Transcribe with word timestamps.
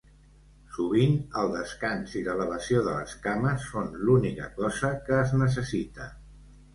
Sovint, 0.75 1.11
el 1.41 1.49
descans 1.55 2.15
i 2.19 2.21
l'elevació 2.27 2.81
de 2.87 2.95
les 2.95 3.13
cames 3.25 3.67
són 3.73 3.91
l'única 4.07 4.49
cosa 4.57 4.89
que 5.11 5.19
es 5.25 5.35
necessita. 5.43 6.09